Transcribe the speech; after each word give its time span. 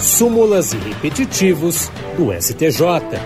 súmulas 0.00 0.72
e 0.72 0.78
repetitivos 0.78 1.90
do 2.16 2.32
STJ. 2.32 3.18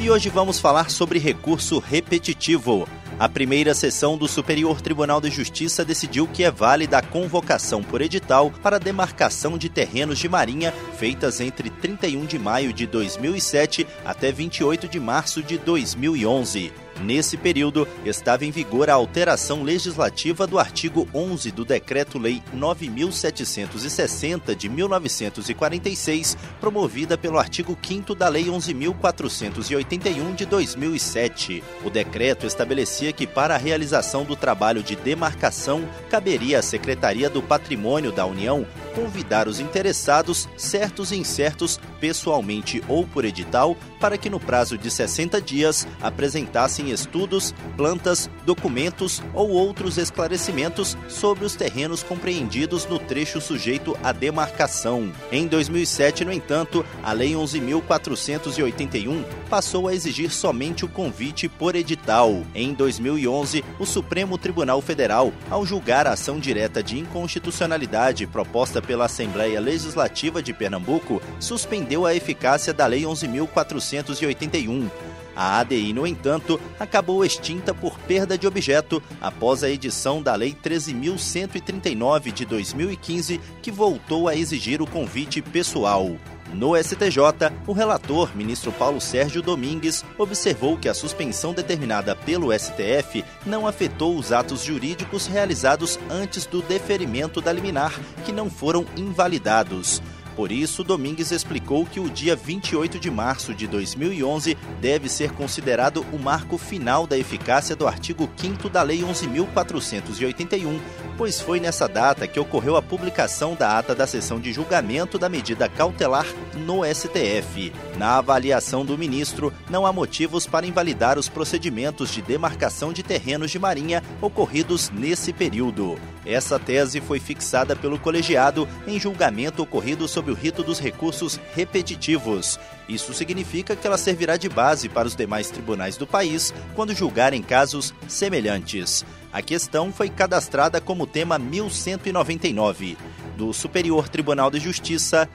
E 0.00 0.08
hoje 0.08 0.28
vamos 0.28 0.60
falar 0.60 0.90
sobre 0.90 1.18
recurso 1.18 1.80
repetitivo. 1.80 2.88
A 3.18 3.28
primeira 3.28 3.74
sessão 3.74 4.16
do 4.16 4.28
Superior 4.28 4.80
Tribunal 4.80 5.20
de 5.20 5.28
Justiça 5.28 5.84
decidiu 5.84 6.28
que 6.28 6.44
é 6.44 6.52
válida 6.52 6.98
a 6.98 7.02
convocação 7.02 7.82
por 7.82 8.00
edital 8.00 8.52
para 8.62 8.78
demarcação 8.78 9.58
de 9.58 9.68
terrenos 9.68 10.20
de 10.20 10.28
marinha 10.28 10.72
feitas 10.96 11.40
entre 11.40 11.68
31 11.68 12.26
de 12.26 12.38
maio 12.38 12.72
de 12.72 12.86
2007 12.86 13.84
até 14.04 14.30
28 14.30 14.86
de 14.86 15.00
março 15.00 15.42
de 15.42 15.58
2011. 15.58 16.72
Nesse 17.00 17.36
período, 17.36 17.86
estava 18.04 18.44
em 18.44 18.50
vigor 18.50 18.90
a 18.90 18.94
alteração 18.94 19.62
legislativa 19.62 20.46
do 20.46 20.58
artigo 20.58 21.08
11 21.14 21.52
do 21.52 21.64
Decreto-Lei 21.64 22.42
9760 22.52 24.54
de 24.54 24.68
1946, 24.68 26.36
promovida 26.60 27.16
pelo 27.16 27.38
artigo 27.38 27.78
5 27.80 28.14
da 28.14 28.28
Lei 28.28 28.50
11481 28.50 30.34
de 30.34 30.44
2007. 30.44 31.62
O 31.84 31.90
decreto 31.90 32.46
estabelecia 32.46 33.12
que 33.12 33.26
para 33.26 33.54
a 33.54 33.58
realização 33.58 34.24
do 34.24 34.34
trabalho 34.34 34.82
de 34.82 34.96
demarcação, 34.96 35.88
caberia 36.10 36.58
à 36.58 36.62
Secretaria 36.62 37.30
do 37.30 37.42
Patrimônio 37.42 38.10
da 38.10 38.26
União 38.26 38.66
convidar 38.98 39.46
os 39.46 39.60
interessados, 39.60 40.48
certos 40.56 41.12
e 41.12 41.16
incertos, 41.16 41.78
pessoalmente 42.00 42.82
ou 42.88 43.06
por 43.06 43.24
edital, 43.24 43.76
para 44.00 44.18
que 44.18 44.28
no 44.28 44.40
prazo 44.40 44.76
de 44.76 44.90
60 44.90 45.40
dias 45.40 45.86
apresentassem 46.02 46.90
estudos, 46.90 47.54
plantas, 47.76 48.28
documentos 48.44 49.22
ou 49.32 49.50
outros 49.50 49.98
esclarecimentos 49.98 50.96
sobre 51.08 51.44
os 51.44 51.54
terrenos 51.54 52.02
compreendidos 52.02 52.86
no 52.86 52.98
trecho 52.98 53.40
sujeito 53.40 53.96
à 54.02 54.10
demarcação. 54.10 55.12
Em 55.30 55.46
2007, 55.46 56.24
no 56.24 56.32
entanto, 56.32 56.84
a 57.02 57.12
Lei 57.12 57.34
11.481 57.34 59.24
passou 59.48 59.86
a 59.86 59.94
exigir 59.94 60.32
somente 60.32 60.84
o 60.84 60.88
convite 60.88 61.48
por 61.48 61.76
edital. 61.76 62.42
Em 62.52 62.74
2011, 62.74 63.64
o 63.78 63.86
Supremo 63.86 64.36
Tribunal 64.36 64.80
Federal, 64.80 65.32
ao 65.48 65.64
julgar 65.64 66.06
a 66.06 66.12
ação 66.14 66.40
direta 66.40 66.82
de 66.82 66.98
inconstitucionalidade 66.98 68.26
proposta 68.26 68.82
pela 68.88 69.04
Assembleia 69.04 69.60
Legislativa 69.60 70.42
de 70.42 70.54
Pernambuco, 70.54 71.20
suspendeu 71.38 72.06
a 72.06 72.14
eficácia 72.14 72.72
da 72.72 72.86
Lei 72.86 73.02
11.481. 73.02 74.90
A 75.36 75.60
ADI, 75.60 75.92
no 75.92 76.06
entanto, 76.06 76.58
acabou 76.80 77.22
extinta 77.24 77.74
por 77.74 77.98
perda 78.00 78.38
de 78.38 78.46
objeto 78.46 79.00
após 79.20 79.62
a 79.62 79.68
edição 79.68 80.22
da 80.22 80.34
Lei 80.34 80.56
13.139 80.64 82.32
de 82.32 82.46
2015, 82.46 83.38
que 83.62 83.70
voltou 83.70 84.26
a 84.26 84.34
exigir 84.34 84.80
o 84.80 84.86
convite 84.86 85.42
pessoal. 85.42 86.16
No 86.54 86.76
STJ, 86.76 87.52
o 87.66 87.72
relator, 87.72 88.34
ministro 88.34 88.72
Paulo 88.72 89.00
Sérgio 89.00 89.42
Domingues, 89.42 90.04
observou 90.16 90.76
que 90.76 90.88
a 90.88 90.94
suspensão 90.94 91.52
determinada 91.52 92.16
pelo 92.16 92.52
STF 92.58 93.24
não 93.44 93.66
afetou 93.66 94.16
os 94.16 94.32
atos 94.32 94.62
jurídicos 94.62 95.26
realizados 95.26 95.98
antes 96.10 96.46
do 96.46 96.62
deferimento 96.62 97.40
da 97.40 97.52
liminar, 97.52 97.92
que 98.24 98.32
não 98.32 98.50
foram 98.50 98.86
invalidados. 98.96 100.02
Por 100.38 100.52
isso, 100.52 100.84
Domingues 100.84 101.32
explicou 101.32 101.84
que 101.84 101.98
o 101.98 102.08
dia 102.08 102.36
28 102.36 103.00
de 103.00 103.10
março 103.10 103.52
de 103.52 103.66
2011 103.66 104.56
deve 104.80 105.08
ser 105.08 105.32
considerado 105.32 106.06
o 106.12 106.16
marco 106.16 106.56
final 106.56 107.08
da 107.08 107.18
eficácia 107.18 107.74
do 107.74 107.88
artigo 107.88 108.30
5 108.36 108.68
da 108.68 108.80
Lei 108.84 109.00
11.481, 109.00 110.78
pois 111.16 111.40
foi 111.40 111.58
nessa 111.58 111.88
data 111.88 112.28
que 112.28 112.38
ocorreu 112.38 112.76
a 112.76 112.82
publicação 112.82 113.56
da 113.56 113.80
ata 113.80 113.96
da 113.96 114.06
sessão 114.06 114.38
de 114.38 114.52
julgamento 114.52 115.18
da 115.18 115.28
medida 115.28 115.68
cautelar 115.68 116.26
no 116.58 116.82
STF. 116.84 117.72
Na 117.96 118.18
avaliação 118.18 118.84
do 118.84 118.98
ministro, 118.98 119.52
não 119.70 119.86
há 119.86 119.92
motivos 119.92 120.46
para 120.46 120.66
invalidar 120.66 121.18
os 121.18 121.28
procedimentos 121.28 122.10
de 122.10 122.20
demarcação 122.20 122.92
de 122.92 123.02
terrenos 123.02 123.50
de 123.50 123.58
marinha 123.58 124.02
ocorridos 124.20 124.90
nesse 124.90 125.32
período. 125.32 125.98
Essa 126.26 126.58
tese 126.58 127.00
foi 127.00 127.18
fixada 127.18 127.74
pelo 127.74 127.98
colegiado 127.98 128.68
em 128.86 129.00
julgamento 129.00 129.62
ocorrido 129.62 130.06
sob 130.06 130.30
o 130.30 130.34
rito 130.34 130.62
dos 130.62 130.78
recursos 130.78 131.40
repetitivos. 131.54 132.60
Isso 132.88 133.14
significa 133.14 133.76
que 133.76 133.86
ela 133.86 133.96
servirá 133.96 134.36
de 134.36 134.48
base 134.48 134.88
para 134.88 135.08
os 135.08 135.16
demais 135.16 135.50
tribunais 135.50 135.96
do 135.96 136.06
país 136.06 136.52
quando 136.74 136.94
julgarem 136.94 137.42
casos 137.42 137.94
semelhantes. 138.06 139.04
A 139.32 139.42
questão 139.42 139.92
foi 139.92 140.08
cadastrada 140.08 140.80
como 140.80 141.06
tema 141.06 141.38
1199. 141.38 142.96
Do 143.36 143.52
Superior 143.52 144.08
Tribunal 144.08 144.50
de 144.50 144.58
Justiça, 144.58 145.28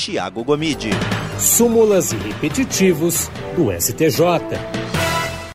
Tiago 0.00 0.42
Gomide. 0.42 0.88
Súmulas 1.38 2.10
e 2.12 2.16
repetitivos 2.16 3.30
do 3.54 3.70
STJ. 3.70 4.89